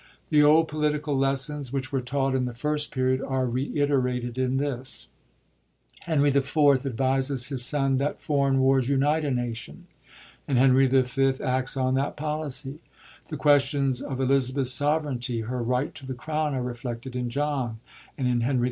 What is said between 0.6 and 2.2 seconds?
political lessons which were